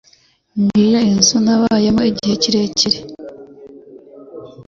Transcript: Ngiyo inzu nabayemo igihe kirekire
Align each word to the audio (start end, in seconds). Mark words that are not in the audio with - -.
Ngiyo 0.61 0.99
inzu 1.11 1.35
nabayemo 1.45 2.01
igihe 2.11 2.33
kirekire 2.41 2.99